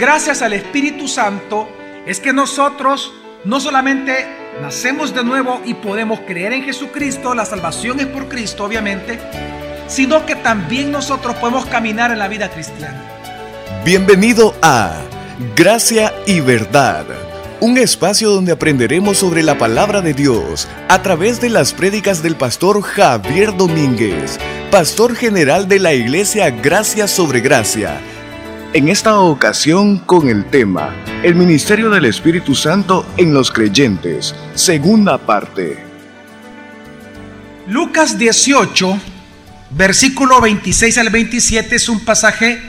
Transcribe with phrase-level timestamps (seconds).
[0.00, 1.68] gracias al Espíritu Santo
[2.06, 3.12] es que nosotros
[3.44, 4.26] no solamente
[4.62, 9.18] nacemos de nuevo y podemos creer en Jesucristo, la salvación es por Cristo obviamente,
[9.88, 13.04] sino que también nosotros podemos caminar en la vida cristiana.
[13.84, 15.02] Bienvenido a
[15.54, 17.04] Gracia y Verdad,
[17.60, 22.36] un espacio donde aprenderemos sobre la palabra de Dios a través de las prédicas del
[22.36, 24.38] pastor Javier Domínguez,
[24.70, 28.00] pastor general de la iglesia Gracia sobre Gracia
[28.72, 35.18] en esta ocasión con el tema El Ministerio del Espíritu Santo en los creyentes, segunda
[35.18, 35.84] parte.
[37.66, 38.98] Lucas 18,
[39.70, 42.62] versículo 26 al 27 es un pasaje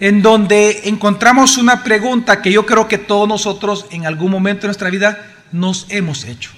[0.00, 4.68] en donde encontramos una pregunta que yo creo que todos nosotros en algún momento de
[4.68, 5.18] nuestra vida
[5.52, 6.50] nos hemos hecho.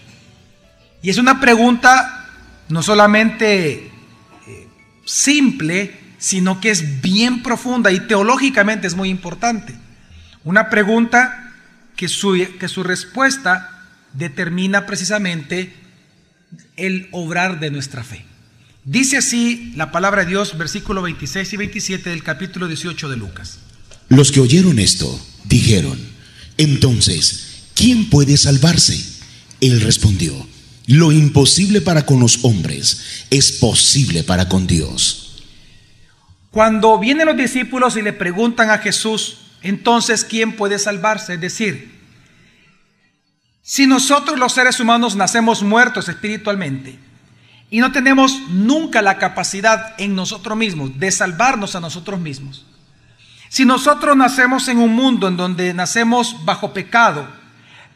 [1.03, 2.29] Y es una pregunta
[2.69, 3.91] no solamente
[4.47, 4.69] eh,
[5.05, 9.75] simple, sino que es bien profunda y teológicamente es muy importante.
[10.45, 11.53] Una pregunta
[11.97, 15.75] que su, que su respuesta determina precisamente
[16.77, 18.25] el obrar de nuestra fe.
[18.85, 23.59] Dice así la palabra de Dios, versículo 26 y 27 del capítulo 18 de Lucas.
[24.09, 25.99] Los que oyeron esto dijeron,
[26.57, 29.05] entonces, ¿quién puede salvarse?
[29.61, 30.47] Él respondió,
[30.87, 35.22] lo imposible para con los hombres es posible para con Dios.
[36.53, 41.35] Cuando vienen los discípulos y le preguntan a Jesús, entonces, ¿quién puede salvarse?
[41.35, 41.99] Es decir,
[43.63, 46.99] si nosotros los seres humanos nacemos muertos espiritualmente
[47.71, 52.67] y no tenemos nunca la capacidad en nosotros mismos de salvarnos a nosotros mismos,
[53.49, 57.27] si nosotros nacemos en un mundo en donde nacemos bajo pecado,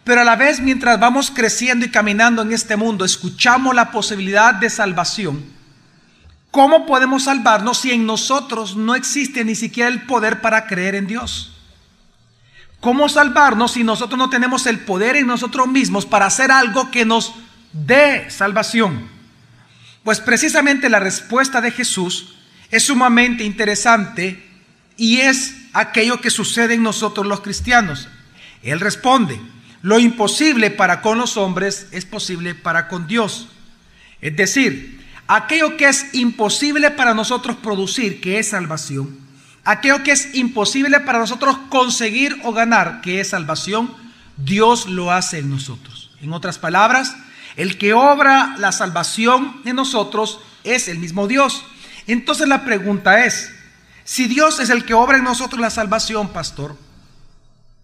[0.02, 4.54] pero a la vez mientras vamos creciendo y caminando en este mundo, escuchamos la posibilidad
[4.54, 5.55] de salvación,
[6.56, 11.06] ¿Cómo podemos salvarnos si en nosotros no existe ni siquiera el poder para creer en
[11.06, 11.52] Dios?
[12.80, 17.04] ¿Cómo salvarnos si nosotros no tenemos el poder en nosotros mismos para hacer algo que
[17.04, 17.34] nos
[17.74, 19.06] dé salvación?
[20.02, 22.36] Pues precisamente la respuesta de Jesús
[22.70, 24.42] es sumamente interesante
[24.96, 28.08] y es aquello que sucede en nosotros los cristianos.
[28.62, 29.38] Él responde,
[29.82, 33.46] lo imposible para con los hombres es posible para con Dios.
[34.22, 39.18] Es decir, aquello que es imposible para nosotros producir, que es salvación,
[39.64, 43.94] aquello que es imposible para nosotros conseguir o ganar, que es salvación,
[44.36, 46.10] Dios lo hace en nosotros.
[46.20, 47.16] En otras palabras,
[47.56, 51.64] el que obra la salvación en nosotros es el mismo Dios.
[52.06, 53.52] Entonces la pregunta es,
[54.04, 56.76] si Dios es el que obra en nosotros la salvación, pastor,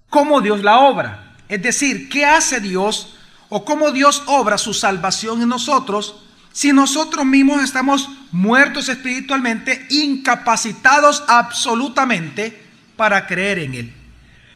[0.09, 1.35] ¿cómo Dios la obra?
[1.49, 3.17] Es decir, ¿qué hace Dios
[3.49, 6.23] o cómo Dios obra su salvación en nosotros?
[6.53, 12.61] Si nosotros mismos estamos muertos espiritualmente, incapacitados absolutamente
[12.97, 13.95] para creer en Él?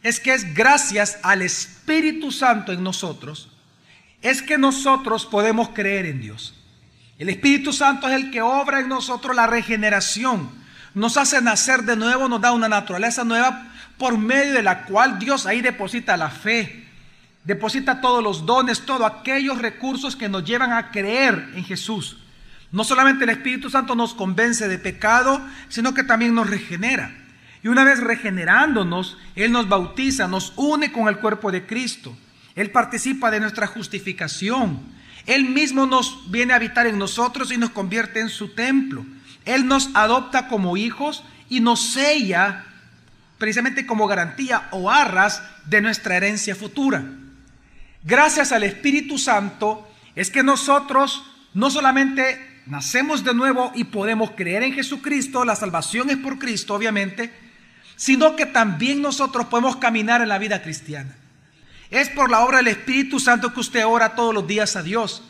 [0.03, 3.49] Es que es gracias al Espíritu Santo en nosotros,
[4.23, 6.55] es que nosotros podemos creer en Dios.
[7.19, 10.51] El Espíritu Santo es el que obra en nosotros la regeneración,
[10.95, 13.69] nos hace nacer de nuevo, nos da una naturaleza nueva
[13.99, 16.86] por medio de la cual Dios ahí deposita la fe,
[17.47, 22.19] deposita todos los dones, todos aquellos recursos que nos llevan a creer en Jesús.
[22.73, 27.15] No solamente el Espíritu Santo nos convence de pecado, sino que también nos regenera.
[27.63, 32.17] Y una vez regenerándonos, Él nos bautiza, nos une con el cuerpo de Cristo.
[32.57, 34.81] Él participa de nuestra justificación.
[35.25, 39.07] Él mismo nos viene a habitar en nosotros y nos convierte en su templo.
[39.45, 42.65] Él nos adopta como hijos y nos sella
[43.39, 47.05] precisamente como garantía o arras de nuestra herencia futura
[48.03, 51.25] gracias al Espíritu Santo, es que nosotros
[51.55, 56.75] no solamente nacemos de nuevo y podemos creer en Jesucristo, la salvación es por Cristo,
[56.75, 57.33] obviamente,
[57.97, 61.17] sino que también nosotros podemos caminar en la vida cristiana.
[61.91, 65.23] Es por la obra del Espíritu Santo que usted ora todos los días a Dios.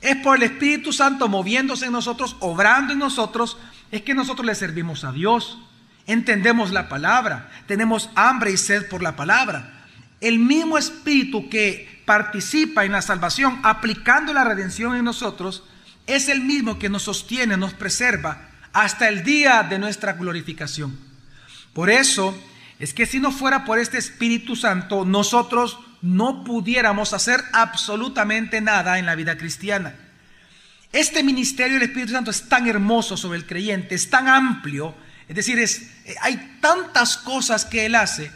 [0.00, 3.58] Es por el Espíritu Santo moviéndose en nosotros, obrando en nosotros,
[3.90, 5.58] es que nosotros le servimos a Dios.
[6.06, 9.86] Entendemos la palabra, tenemos hambre y sed por la palabra.
[10.20, 15.64] El mismo Espíritu que participa en la salvación aplicando la redención en nosotros,
[16.06, 20.98] es el mismo que nos sostiene, nos preserva hasta el día de nuestra glorificación.
[21.72, 22.36] Por eso
[22.78, 28.98] es que si no fuera por este Espíritu Santo, nosotros no pudiéramos hacer absolutamente nada
[28.98, 29.94] en la vida cristiana.
[30.92, 34.94] Este ministerio del Espíritu Santo es tan hermoso sobre el creyente, es tan amplio,
[35.28, 35.90] es decir, es,
[36.20, 38.30] hay tantas cosas que Él hace,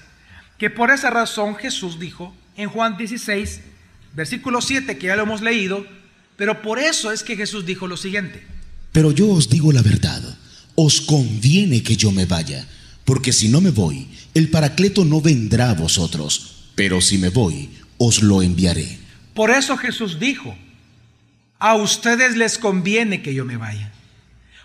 [0.56, 3.60] que por esa razón Jesús dijo, en Juan 16,
[4.14, 5.86] versículo 7, que ya lo hemos leído,
[6.36, 8.44] pero por eso es que Jesús dijo lo siguiente.
[8.92, 10.20] Pero yo os digo la verdad,
[10.74, 12.66] os conviene que yo me vaya,
[13.04, 17.70] Porque si no me voy, el Paracleto no vendrá a vosotros, pero si me voy,
[17.96, 18.98] os lo enviaré.
[19.32, 20.54] Por eso Jesús dijo,
[21.58, 23.92] a ustedes les conviene que yo me vaya.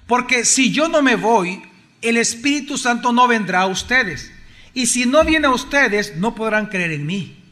[0.07, 1.61] Porque si yo no me voy,
[2.01, 4.29] el Espíritu Santo no vendrá a ustedes.
[4.73, 7.42] Y si no viene a ustedes, no podrán creer en mí.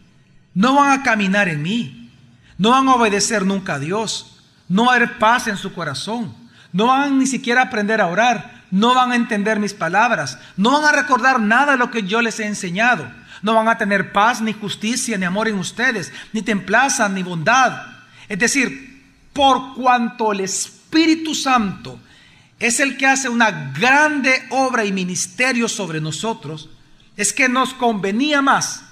[0.53, 2.11] No van a caminar en mí.
[2.57, 4.39] No van a obedecer nunca a Dios.
[4.67, 6.35] No va a haber paz en su corazón.
[6.71, 8.63] No van ni siquiera a aprender a orar.
[8.71, 10.37] No van a entender mis palabras.
[10.57, 13.09] No van a recordar nada de lo que yo les he enseñado.
[13.41, 17.87] No van a tener paz, ni justicia, ni amor en ustedes, ni templaza, ni bondad.
[18.29, 19.03] Es decir,
[19.33, 21.99] por cuanto el Espíritu Santo
[22.59, 26.69] es el que hace una grande obra y ministerio sobre nosotros,
[27.17, 28.83] es que nos convenía más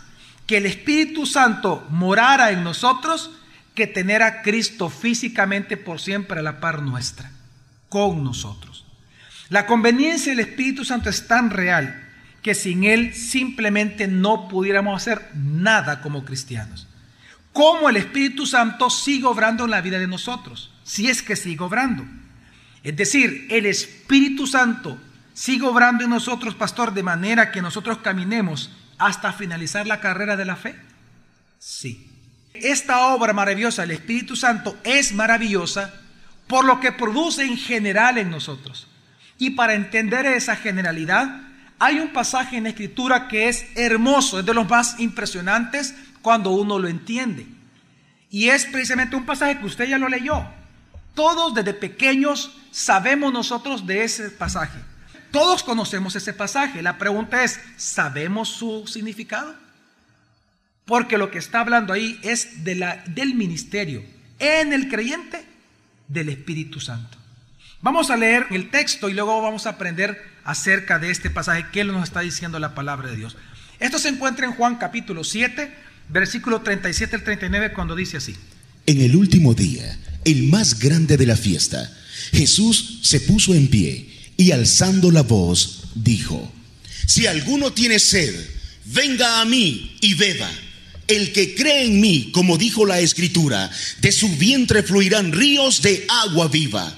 [0.50, 3.30] que el Espíritu Santo morara en nosotros
[3.75, 7.30] que tener a Cristo físicamente por siempre a la par nuestra,
[7.88, 8.84] con nosotros.
[9.50, 12.04] La conveniencia del Espíritu Santo es tan real
[12.42, 16.88] que sin Él simplemente no pudiéramos hacer nada como cristianos.
[17.54, 20.72] ¿Cómo el Espíritu Santo sigue obrando en la vida de nosotros?
[20.84, 22.07] Si es que sigue obrando.
[22.81, 24.98] Es decir, el Espíritu Santo
[25.31, 30.46] sigue obrando en nosotros, pastor, de manera que nosotros caminemos hasta finalizar la carrera de
[30.46, 30.75] la fe.
[31.57, 32.12] Sí.
[32.54, 35.94] Esta obra maravillosa del Espíritu Santo es maravillosa
[36.48, 38.88] por lo que produce en general en nosotros.
[39.38, 41.42] Y para entender esa generalidad,
[41.80, 46.51] hay un pasaje en la Escritura que es hermoso, es de los más impresionantes cuando
[46.51, 47.48] uno lo entiende.
[48.30, 50.46] Y es precisamente un pasaje que usted ya lo leyó.
[51.16, 54.80] Todos desde pequeños sabemos nosotros de ese pasaje.
[55.31, 56.81] Todos conocemos ese pasaje.
[56.81, 59.56] La pregunta es, ¿sabemos su significado?
[60.86, 64.04] Porque lo que está hablando ahí es de la, del ministerio
[64.40, 65.44] en el creyente
[66.08, 67.18] del Espíritu Santo.
[67.81, 71.84] Vamos a leer el texto y luego vamos a aprender acerca de este pasaje que
[71.84, 73.38] nos está diciendo la palabra de Dios.
[73.80, 75.72] Esto se encuentra en Juan capítulo 7,
[76.10, 78.36] versículo 37 al 39, cuando dice así.
[78.86, 81.90] En el último día, el más grande de la fiesta,
[82.32, 84.09] Jesús se puso en pie
[84.39, 86.50] y alzando la voz, dijo,
[87.06, 88.33] Si alguno tiene sed,
[88.86, 90.50] venga a mí y beba.
[91.07, 93.69] El que cree en mí, como dijo la escritura,
[94.00, 96.95] de su vientre fluirán ríos de agua viva.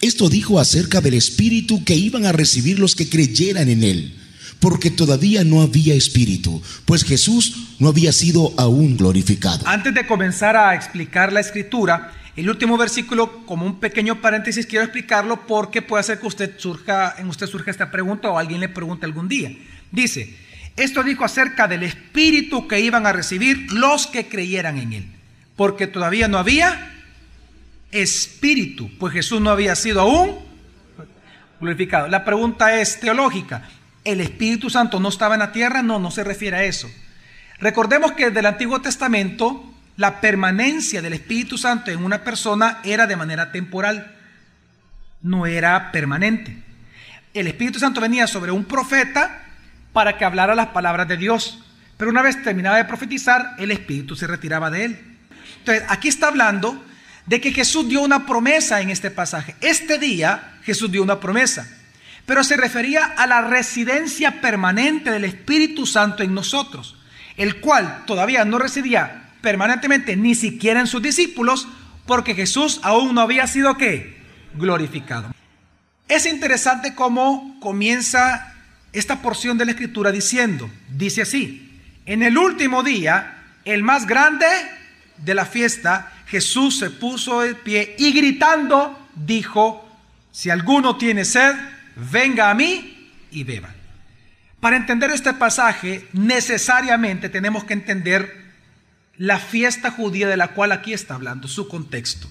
[0.00, 4.14] Esto dijo acerca del espíritu que iban a recibir los que creyeran en él,
[4.58, 9.68] porque todavía no había espíritu, pues Jesús no había sido aún glorificado.
[9.68, 14.84] Antes de comenzar a explicar la escritura, el último versículo, como un pequeño paréntesis, quiero
[14.84, 18.70] explicarlo porque puede hacer que usted surja, en usted surja esta pregunta o alguien le
[18.70, 19.52] pregunte algún día.
[19.90, 20.34] Dice,
[20.76, 25.06] esto dijo acerca del espíritu que iban a recibir los que creyeran en él,
[25.56, 26.90] porque todavía no había
[27.90, 30.38] espíritu, pues Jesús no había sido aún
[31.60, 32.08] glorificado.
[32.08, 33.68] La pregunta es teológica.
[34.04, 35.82] ¿El Espíritu Santo no estaba en la tierra?
[35.82, 36.90] No, no se refiere a eso.
[37.60, 43.06] Recordemos que desde el Antiguo Testamento la permanencia del Espíritu Santo en una persona era
[43.06, 44.16] de manera temporal,
[45.22, 46.56] no era permanente.
[47.34, 49.44] El Espíritu Santo venía sobre un profeta
[49.92, 51.62] para que hablara las palabras de Dios,
[51.96, 54.98] pero una vez terminaba de profetizar, el Espíritu se retiraba de él.
[55.58, 56.84] Entonces, aquí está hablando
[57.26, 59.54] de que Jesús dio una promesa en este pasaje.
[59.60, 61.68] Este día Jesús dio una promesa,
[62.26, 66.96] pero se refería a la residencia permanente del Espíritu Santo en nosotros,
[67.36, 71.68] el cual todavía no residía permanentemente, ni siquiera en sus discípulos,
[72.06, 74.16] porque Jesús aún no había sido qué?
[74.54, 75.34] Glorificado.
[76.08, 78.54] Es interesante cómo comienza
[78.92, 84.46] esta porción de la escritura diciendo, dice así, en el último día, el más grande
[85.18, 89.88] de la fiesta, Jesús se puso de pie y gritando dijo,
[90.30, 91.54] si alguno tiene sed,
[91.96, 93.70] venga a mí y beba.
[94.60, 98.41] Para entender este pasaje, necesariamente tenemos que entender
[99.16, 102.28] la fiesta judía de la cual aquí está hablando, su contexto.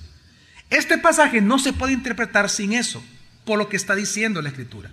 [0.70, 3.04] Este pasaje no se puede interpretar sin eso,
[3.46, 4.90] por lo que está diciendo la escritura.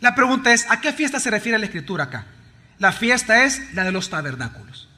[0.00, 2.26] La pregunta es, ¿a qué fiesta se refiere la escritura acá?
[2.78, 4.88] La fiesta es la de los tabernáculos.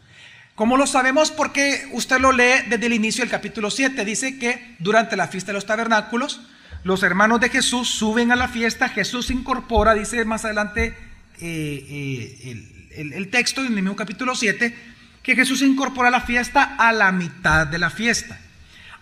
[0.54, 1.30] ¿Cómo lo sabemos?
[1.30, 4.04] Porque usted lo lee desde el inicio del capítulo 7.
[4.04, 6.40] Dice que durante la fiesta de los tabernáculos,
[6.84, 10.94] los hermanos de Jesús suben a la fiesta, Jesús incorpora, dice más adelante
[11.40, 14.76] eh, eh, el, el, texto en el mismo capítulo 7,
[15.24, 18.38] que Jesús incorpora la fiesta a la mitad de la fiesta.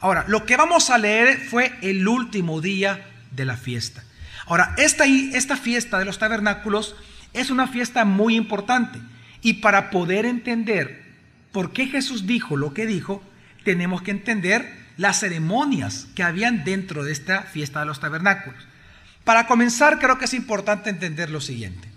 [0.00, 4.04] Ahora, lo que vamos a leer fue el último día de la fiesta.
[4.46, 6.94] Ahora, esta, esta fiesta de los tabernáculos
[7.32, 9.00] es una fiesta muy importante.
[9.42, 11.02] Y para poder entender
[11.50, 13.20] por qué Jesús dijo lo que dijo,
[13.64, 18.62] tenemos que entender las ceremonias que habían dentro de esta fiesta de los tabernáculos.
[19.24, 21.88] Para comenzar, creo que es importante entender lo siguiente.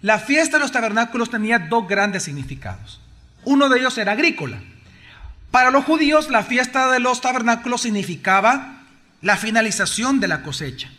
[0.00, 3.03] La fiesta de los tabernáculos tenía dos grandes significados.
[3.44, 4.58] Uno de ellos era agrícola.
[5.50, 8.82] Para los judíos, la fiesta de los tabernáculos significaba
[9.20, 10.90] la finalización de la cosecha.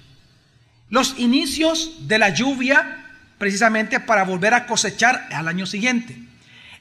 [0.89, 3.05] Los inicios de la lluvia,
[3.37, 6.17] precisamente para volver a cosechar al año siguiente.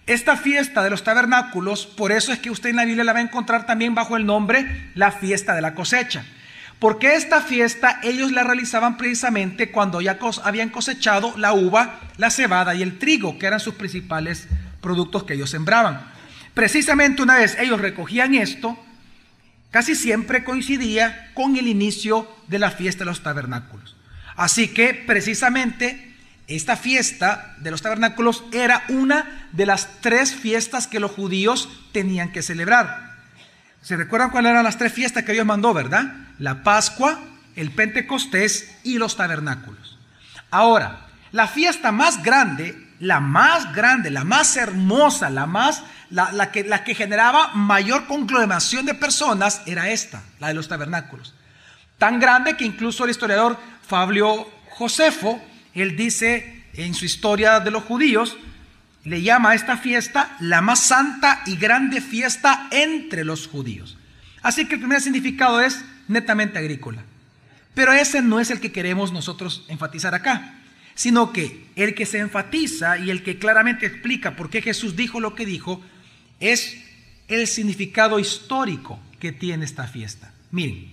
[0.07, 3.21] Esta fiesta de los tabernáculos, por eso es que usted en la Biblia la va
[3.21, 6.25] a encontrar también bajo el nombre la fiesta de la cosecha.
[6.79, 12.75] Porque esta fiesta ellos la realizaban precisamente cuando ya habían cosechado la uva, la cebada
[12.75, 14.47] y el trigo, que eran sus principales
[14.85, 16.13] productos que ellos sembraban.
[16.53, 18.79] Precisamente una vez ellos recogían esto,
[19.71, 23.97] casi siempre coincidía con el inicio de la fiesta de los tabernáculos.
[24.37, 26.15] Así que precisamente
[26.47, 32.33] esta fiesta de los tabernáculos era una de las tres fiestas que los judíos tenían
[32.33, 33.15] que celebrar.
[33.81, 36.13] ¿Se recuerdan cuáles eran las tres fiestas que Dios mandó, verdad?
[36.39, 37.19] La Pascua,
[37.57, 39.99] el Pentecostés y los tabernáculos.
[40.51, 46.65] Ahora, la fiesta más grande, la más grande, la más hermosa, la más la, que,
[46.65, 51.35] la que generaba mayor conglomeración de personas era esta, la de los tabernáculos.
[51.99, 55.41] Tan grande que incluso el historiador Fabio Josefo
[55.75, 58.37] él dice en su historia de los judíos,
[59.05, 63.99] le llama a esta fiesta la más santa y grande fiesta entre los judíos.
[64.43, 67.03] Así que el primer significado es netamente agrícola.
[67.75, 70.54] Pero ese no es el que queremos nosotros enfatizar acá,
[70.95, 75.21] sino que el que se enfatiza y el que claramente explica por qué Jesús dijo
[75.21, 75.83] lo que dijo
[76.41, 76.77] es
[77.29, 80.33] el significado histórico que tiene esta fiesta.
[80.51, 80.93] Miren,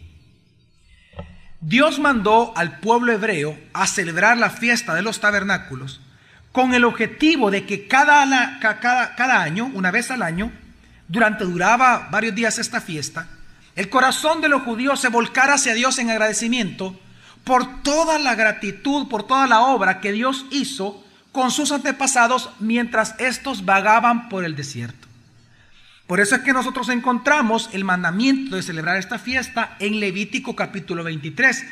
[1.59, 6.01] Dios mandó al pueblo hebreo a celebrar la fiesta de los tabernáculos
[6.51, 10.51] con el objetivo de que cada, cada, cada, año, una vez al año,
[11.07, 13.27] durante duraba varios días esta fiesta,
[13.75, 16.99] el corazón de los judíos se volcara hacia Dios en agradecimiento
[17.43, 23.15] por toda la gratitud, por toda la obra que Dios hizo con sus antepasados mientras
[23.19, 25.07] estos vagaban por el desierto.
[26.07, 31.05] Por eso es que nosotros encontramos el mandamiento de celebrar esta fiesta en Levítico capítulo
[31.05, 31.65] 23.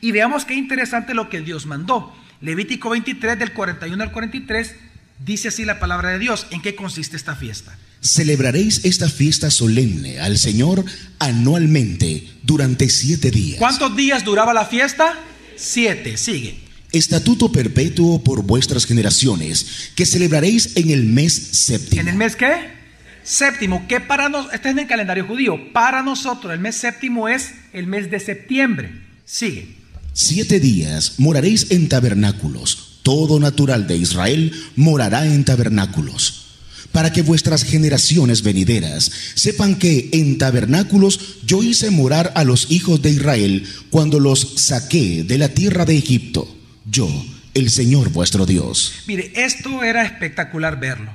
[0.00, 2.12] Y veamos qué interesante lo que Dios mandó.
[2.40, 4.76] Levítico 23 del 41 al 43
[5.20, 6.48] dice así la palabra de Dios.
[6.50, 7.78] ¿En qué consiste esta fiesta?
[8.04, 10.84] Celebraréis esta fiesta solemne al Señor
[11.18, 13.58] anualmente durante siete días.
[13.58, 15.18] ¿Cuántos días duraba la fiesta?
[15.56, 16.18] Siete.
[16.18, 16.58] Sigue.
[16.92, 22.02] Estatuto perpetuo por vuestras generaciones, que celebraréis en el mes séptimo.
[22.02, 22.74] ¿En el mes qué?
[23.22, 27.26] Séptimo, que para nosotros, este es en el calendario judío, para nosotros el mes séptimo
[27.26, 28.92] es el mes de septiembre.
[29.24, 29.76] Sigue.
[30.12, 33.00] Siete días moraréis en tabernáculos.
[33.02, 36.43] Todo natural de Israel morará en tabernáculos.
[36.92, 43.02] Para que vuestras generaciones venideras sepan que en tabernáculos yo hice morar a los hijos
[43.02, 46.56] de Israel cuando los saqué de la tierra de Egipto.
[46.84, 47.08] Yo,
[47.54, 48.94] el Señor vuestro Dios.
[49.06, 51.12] Mire, esto era espectacular verlo.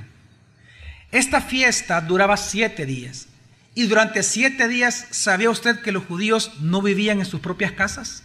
[1.11, 3.27] Esta fiesta duraba siete días.
[3.75, 8.23] Y durante siete días, ¿sabía usted que los judíos no vivían en sus propias casas?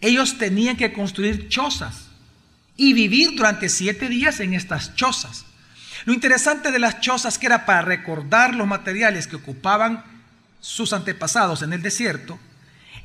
[0.00, 2.08] Ellos tenían que construir chozas
[2.76, 5.46] y vivir durante siete días en estas chozas.
[6.04, 10.04] Lo interesante de las chozas que era para recordar los materiales que ocupaban
[10.60, 12.38] sus antepasados en el desierto,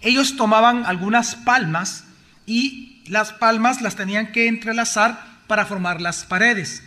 [0.01, 2.05] ellos tomaban algunas palmas
[2.46, 6.84] y las palmas las tenían que entrelazar para formar las paredes.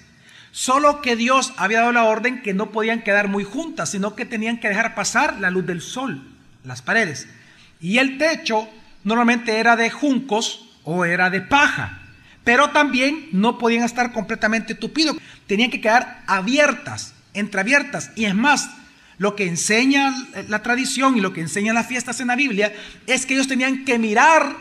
[0.50, 4.26] Solo que Dios había dado la orden que no podían quedar muy juntas, sino que
[4.26, 6.22] tenían que dejar pasar la luz del sol,
[6.64, 7.26] las paredes.
[7.80, 8.68] Y el techo
[9.02, 12.01] normalmente era de juncos o era de paja,
[12.44, 18.10] pero también no podían estar completamente tupidos, tenían que quedar abiertas, entreabiertas.
[18.16, 18.70] Y es más,
[19.18, 20.12] lo que enseña
[20.48, 22.72] la tradición y lo que enseñan las fiestas en la Biblia
[23.06, 24.56] es que ellos tenían que mirar,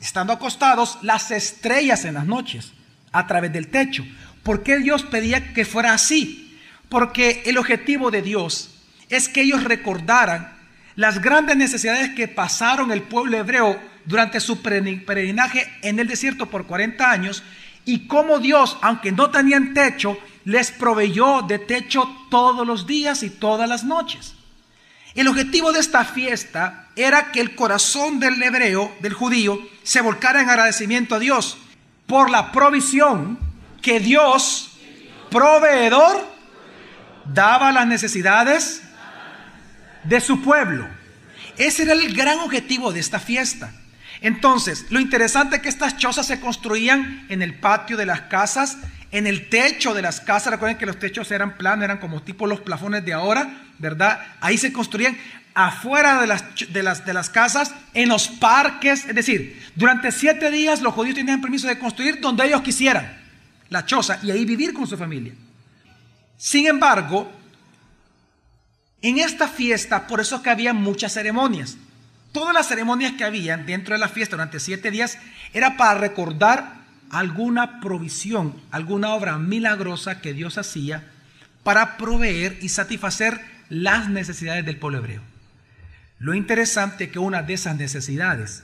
[0.00, 2.72] estando acostados, las estrellas en las noches
[3.12, 4.04] a través del techo.
[4.42, 6.58] ¿Por qué Dios pedía que fuera así?
[6.88, 8.70] Porque el objetivo de Dios
[9.10, 10.59] es que ellos recordaran
[10.96, 16.66] las grandes necesidades que pasaron el pueblo hebreo durante su peregrinaje en el desierto por
[16.66, 17.42] 40 años
[17.84, 23.30] y cómo Dios, aunque no tenían techo, les proveyó de techo todos los días y
[23.30, 24.34] todas las noches.
[25.14, 30.40] El objetivo de esta fiesta era que el corazón del hebreo, del judío, se volcara
[30.40, 31.58] en agradecimiento a Dios
[32.06, 33.38] por la provisión
[33.82, 34.72] que Dios,
[35.30, 36.24] proveedor,
[37.24, 38.82] daba las necesidades
[40.04, 40.88] de su pueblo.
[41.56, 43.72] Ese era el gran objetivo de esta fiesta.
[44.20, 48.78] Entonces, lo interesante es que estas chozas se construían en el patio de las casas,
[49.12, 50.52] en el techo de las casas.
[50.52, 54.20] Recuerden que los techos eran planos, eran como tipo los plafones de ahora, ¿verdad?
[54.40, 55.16] Ahí se construían
[55.54, 59.06] afuera de las, de las, de las casas, en los parques.
[59.06, 63.18] Es decir, durante siete días los judíos tenían permiso de construir donde ellos quisieran.
[63.70, 65.32] la choza, y ahí vivir con su familia.
[66.36, 67.30] Sin embargo,
[69.02, 71.76] en esta fiesta, por eso que había muchas ceremonias.
[72.32, 75.18] Todas las ceremonias que habían dentro de la fiesta durante siete días
[75.52, 76.80] era para recordar
[77.10, 81.10] alguna provisión, alguna obra milagrosa que Dios hacía
[81.64, 85.22] para proveer y satisfacer las necesidades del pueblo hebreo.
[86.18, 88.62] Lo interesante es que una de esas necesidades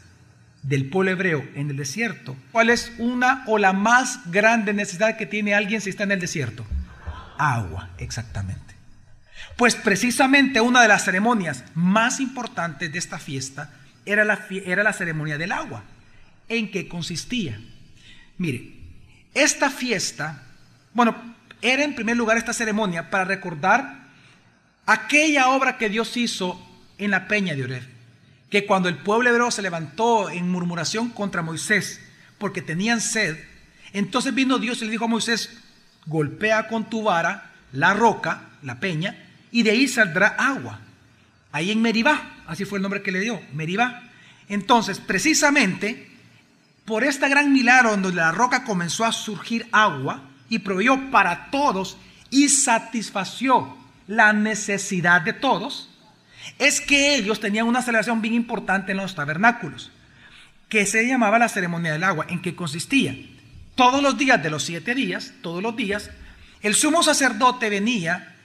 [0.62, 5.26] del pueblo hebreo en el desierto, ¿cuál es una o la más grande necesidad que
[5.26, 6.66] tiene alguien si está en el desierto?
[7.38, 8.75] Agua, exactamente.
[9.56, 13.72] Pues precisamente una de las ceremonias más importantes de esta fiesta
[14.04, 15.82] era la, era la ceremonia del agua.
[16.48, 17.58] ¿En qué consistía?
[18.38, 18.75] Mire,
[19.34, 20.42] esta fiesta,
[20.92, 24.06] bueno, era en primer lugar esta ceremonia para recordar
[24.84, 26.60] aquella obra que Dios hizo
[26.98, 27.82] en la peña de Oreb.
[28.50, 32.00] Que cuando el pueblo hebreo se levantó en murmuración contra Moisés
[32.38, 33.36] porque tenían sed,
[33.92, 35.58] entonces vino Dios y le dijo a Moisés,
[36.04, 39.25] golpea con tu vara la roca, la peña,
[39.56, 40.80] y de ahí saldrá agua.
[41.50, 44.02] Ahí en Meribá, así fue el nombre que le dio, Meribá.
[44.50, 46.10] Entonces, precisamente,
[46.84, 50.20] por este gran milagro donde la roca comenzó a surgir agua
[50.50, 51.96] y proveyó para todos
[52.28, 55.88] y satisfació la necesidad de todos,
[56.58, 59.90] es que ellos tenían una celebración bien importante en los tabernáculos,
[60.68, 63.16] que se llamaba la ceremonia del agua, en que consistía
[63.75, 66.10] todos los días de los siete días, todos los días,
[66.60, 68.36] el sumo sacerdote venía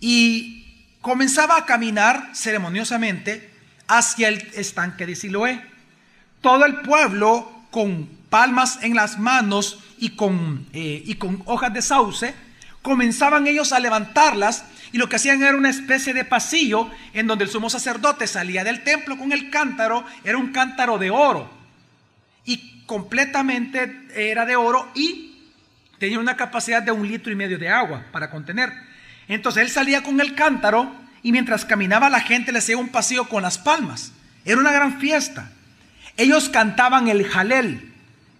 [0.00, 0.64] y
[1.00, 3.50] comenzaba a caminar ceremoniosamente
[3.86, 5.62] hacia el estanque de Siloé.
[6.40, 11.82] Todo el pueblo con palmas en las manos y con, eh, y con hojas de
[11.82, 12.34] sauce,
[12.82, 17.44] comenzaban ellos a levantarlas y lo que hacían era una especie de pasillo en donde
[17.44, 21.50] el sumo sacerdote salía del templo con el cántaro, era un cántaro de oro
[22.44, 25.38] y completamente era de oro y
[25.98, 28.72] tenía una capacidad de un litro y medio de agua para contener.
[29.34, 33.28] Entonces él salía con el cántaro y mientras caminaba la gente le hacía un pasillo
[33.28, 34.12] con las palmas.
[34.44, 35.52] Era una gran fiesta.
[36.16, 37.92] Ellos cantaban el jalel,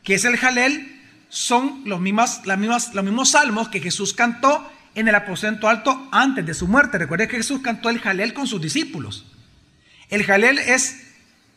[0.02, 4.68] que es el jalel, son los, mismas, las mismas, los mismos salmos que Jesús cantó
[4.96, 6.98] en el aposento alto antes de su muerte.
[6.98, 9.26] Recuerden que Jesús cantó el jalel con sus discípulos.
[10.08, 11.02] El jalel es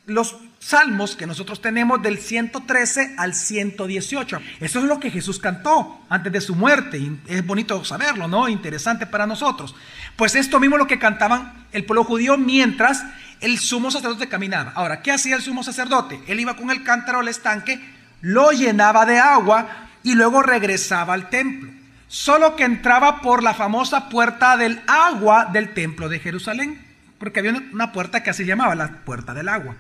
[0.06, 4.40] los salmos que nosotros tenemos del 113 al 118.
[4.62, 7.02] Eso es lo que Jesús cantó antes de su muerte.
[7.28, 8.48] Es bonito saberlo, ¿no?
[8.48, 9.76] Interesante para nosotros.
[10.16, 13.04] Pues esto mismo es lo que cantaban el pueblo judío mientras
[13.42, 14.72] el sumo sacerdote caminaba.
[14.76, 16.22] Ahora, ¿qué hacía el sumo sacerdote?
[16.28, 17.84] Él iba con el cántaro al estanque,
[18.22, 19.68] lo llenaba de agua
[20.02, 21.72] y luego regresaba al templo.
[22.08, 26.82] Solo que entraba por la famosa puerta del agua del templo de Jerusalén.
[27.18, 29.76] Porque había una puerta que así llamaba la puerta del agua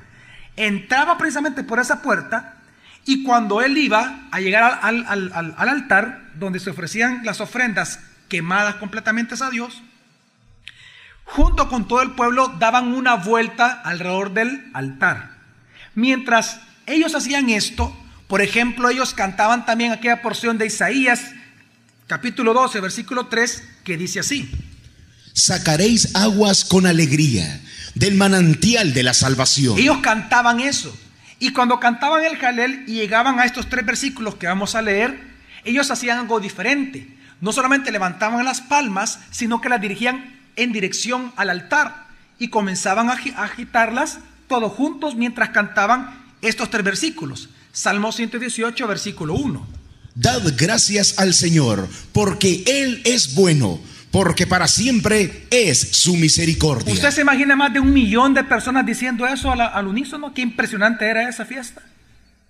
[0.57, 2.55] entraba precisamente por esa puerta
[3.05, 9.35] y cuando él iba a llegar al, altar donde se ofrecían las ofrendas quemadas completamente
[9.41, 9.81] a Dios,
[11.25, 15.37] junto con todo el pueblo daban una vuelta alrededor del altar.
[15.95, 17.95] Mientras ellos hacían esto,
[18.27, 21.31] por ejemplo, ellos cantaban también aquella porción de Isaías,
[22.07, 24.49] capítulo 12, versículo 3, que dice así.
[25.33, 27.61] Sacaréis aguas con alegría
[27.95, 29.77] del manantial de la salvación.
[29.77, 30.95] Ellos cantaban eso.
[31.39, 35.19] Y cuando cantaban el Jalel y llegaban a estos tres versículos que vamos a leer,
[35.65, 37.07] ellos hacían algo diferente.
[37.41, 42.07] No solamente levantaban las palmas, sino que las dirigían en dirección al altar
[42.39, 47.49] y comenzaban a agitarlas todos juntos mientras cantaban estos tres versículos.
[47.71, 49.67] Salmo 118, versículo 1.
[50.15, 53.79] Dad gracias al Señor, porque Él es bueno
[54.13, 56.93] porque para siempre es su misericordia.
[56.93, 60.35] ¿Usted se imagina más de un millón de personas diciendo eso al, unísono?
[60.35, 61.81] Qué impresionante era esa fiesta.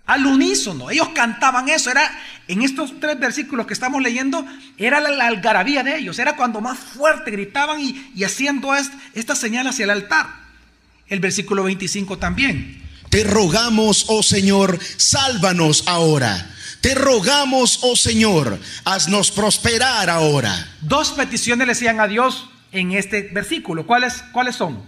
[0.06, 2.02] Al unísono, ellos cantaban eso, era
[2.50, 4.46] en estos tres versículos que estamos leyendo,
[4.78, 8.76] era la, algarabía de ellos, era cuando más fuerte gritaban y, y haciendo
[9.14, 10.28] esta señal hacia el altar.
[11.08, 12.84] El versículo 25 también.
[13.10, 20.54] Te rogamos, oh Señor, sálvanos ahora te rogamos, oh Señor, haznos prosperar ahora.
[20.82, 23.88] Dos peticiones le decían a Dios en este versículo.
[23.88, 24.84] ¿Cuáles, ¿Cuáles son?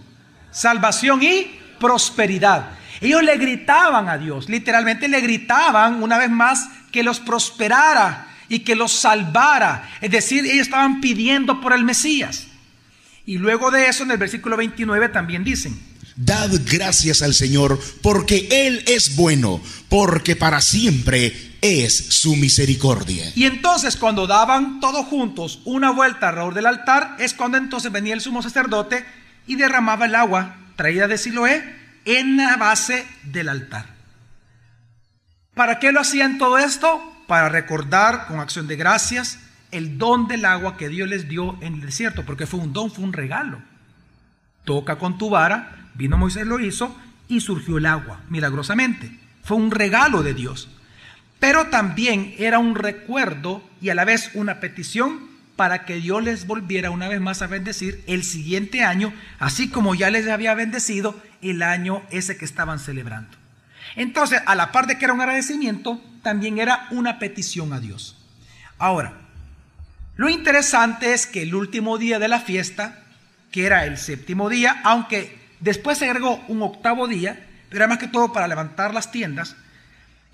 [0.50, 2.68] Salvación y prosperidad.
[3.00, 8.58] Ellos le gritaban a Dios, literalmente le gritaban una vez más que los prosperara y
[8.58, 9.88] que los salvara.
[10.02, 12.48] Es decir, ellos estaban pidiendo por el Mesías.
[13.24, 15.80] Y luego de eso en el versículo 29 también dicen,
[16.18, 23.32] Dad gracias al Señor porque Él es bueno, porque para siempre es su misericordia.
[23.34, 28.14] Y entonces cuando daban todos juntos una vuelta alrededor del altar, es cuando entonces venía
[28.14, 29.04] el sumo sacerdote
[29.46, 31.64] y derramaba el agua traída de Siloé
[32.04, 33.86] en la base del altar.
[35.54, 37.12] ¿Para qué lo hacían todo esto?
[37.26, 39.40] para recordar con acción de gracias
[39.72, 42.90] el don del agua que Dios les dio en el desierto, porque fue un don,
[42.90, 43.60] fue un regalo.
[44.64, 46.96] Toca con tu vara, vino Moisés, lo hizo
[47.28, 49.18] y surgió el agua, milagrosamente.
[49.42, 50.68] Fue un regalo de Dios.
[51.38, 56.46] Pero también era un recuerdo y a la vez una petición para que Dios les
[56.46, 61.20] volviera una vez más a bendecir el siguiente año, así como ya les había bendecido
[61.42, 63.36] el año ese que estaban celebrando.
[63.96, 68.16] Entonces, a la par de que era un agradecimiento, también era una petición a Dios.
[68.78, 69.14] Ahora,
[70.16, 73.02] lo interesante es que el último día de la fiesta,
[73.50, 77.98] que era el séptimo día, aunque después se agregó un octavo día, pero era más
[77.98, 79.56] que todo para levantar las tiendas,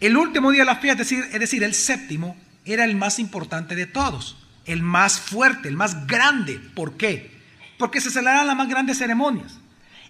[0.02, 3.20] el último día de la fiesta, es decir, es decir, el séptimo, era el más
[3.20, 6.60] importante de todos, el más fuerte, el más grande.
[6.74, 7.30] ¿Por qué?
[7.78, 9.60] Porque se celebraban las más grandes ceremonias.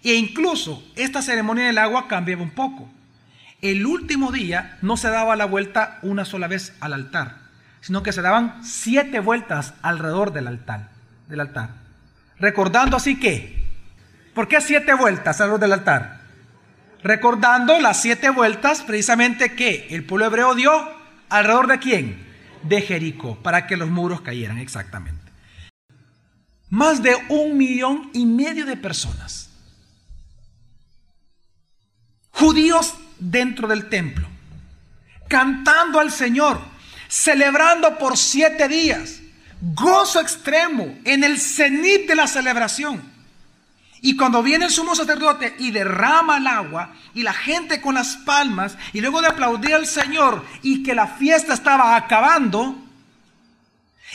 [0.03, 2.91] E incluso esta ceremonia del agua cambiaba un poco.
[3.61, 7.37] El último día no se daba la vuelta una sola vez al altar,
[7.83, 10.89] sino que se daban siete vueltas alrededor del altar.
[11.29, 11.69] Del altar.
[12.39, 13.63] Recordando así que,
[14.35, 16.22] ¿por qué siete vueltas alrededor del altar?
[17.03, 20.73] Recordando las siete vueltas precisamente que el pueblo hebreo dio
[21.29, 22.27] alrededor de quién?
[22.63, 25.33] De Jericó, para que los muros cayeran exactamente.
[26.69, 29.51] Más de un millón y medio de personas.
[32.31, 34.27] Judíos dentro del templo,
[35.29, 36.61] cantando al Señor,
[37.09, 39.21] celebrando por siete días,
[39.61, 43.12] gozo extremo en el cenit de la celebración.
[44.05, 48.17] Y cuando viene el sumo sacerdote y derrama el agua, y la gente con las
[48.17, 52.77] palmas, y luego de aplaudir al Señor y que la fiesta estaba acabando,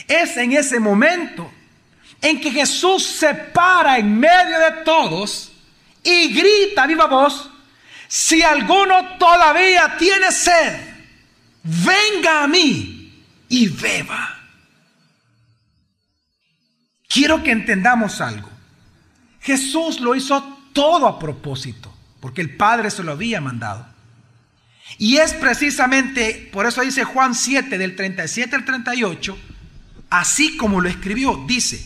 [0.06, 1.50] es en ese momento
[2.20, 5.52] en que Jesús se para en medio de todos
[6.04, 7.50] y grita viva voz,
[8.08, 10.80] si alguno todavía tiene sed,
[11.62, 14.38] venga a mí y beba.
[17.08, 18.47] Quiero que entendamos algo.
[19.40, 23.86] Jesús lo hizo todo a propósito, porque el Padre se lo había mandado.
[24.96, 29.38] Y es precisamente, por eso dice Juan 7 del 37 al 38,
[30.10, 31.84] así como lo escribió, dice,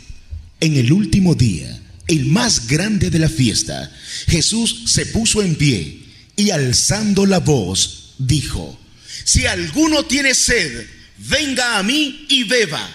[0.61, 3.91] En el último día, el más grande de la fiesta,
[4.27, 6.05] Jesús se puso en pie
[6.37, 8.79] y alzando la voz, dijo,
[9.25, 10.87] si alguno tiene sed,
[11.19, 12.88] venga a mí y beba.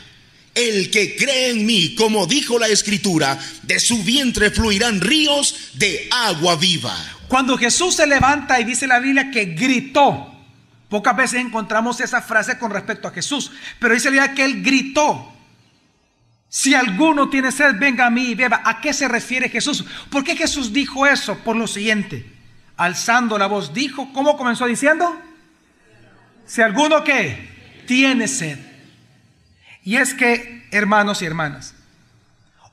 [0.57, 6.09] El que cree en mí, como dijo la escritura, de su vientre fluirán ríos de
[6.09, 6.97] agua viva.
[7.27, 10.33] Cuando Jesús se levanta y dice la Biblia que gritó,
[10.89, 14.63] pocas veces encontramos esa frase con respecto a Jesús, pero dice la Biblia que él
[14.63, 15.31] gritó.
[16.49, 18.63] Si alguno tiene sed, venga a mí y beba.
[18.65, 19.85] ¿A qué se refiere Jesús?
[20.09, 21.37] ¿Por qué Jesús dijo eso?
[21.37, 22.25] Por lo siguiente,
[22.77, 25.21] alzando la voz, dijo, ¿cómo comenzó diciendo?
[26.47, 28.66] Si alguno que tiene sed.
[29.87, 31.73] Y es que, hermanos y hermanas,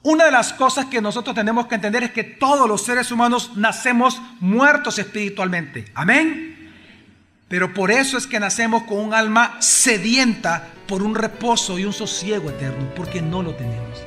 [0.02, 3.52] una de las cosas que nosotros tenemos que entender es que todos los seres humanos
[3.54, 5.84] nacemos muertos espiritualmente.
[5.94, 6.72] Amén.
[7.46, 11.92] Pero por eso es que nacemos con un alma sedienta por un reposo y un
[11.92, 14.02] sosiego eterno, porque no lo tenemos.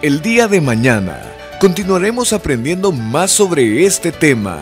[0.00, 1.20] El día de mañana
[1.60, 4.58] continuaremos aprendiendo más sobre este tema.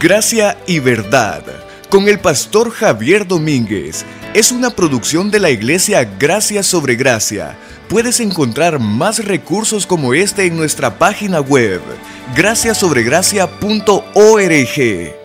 [0.00, 1.44] Gracia y verdad
[1.88, 4.04] con el pastor Javier Domínguez.
[4.34, 7.54] Es una producción de la iglesia Gracia sobre Gracia.
[7.90, 11.82] Puedes encontrar más recursos como este en nuestra página web,
[12.34, 15.21] graciasobregracia.org.